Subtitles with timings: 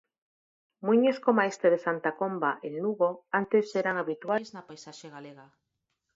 [0.85, 3.09] Muíños coma este de Santa Comba, en Lugo,
[3.39, 5.47] antes eran habituais na paisaxe galega.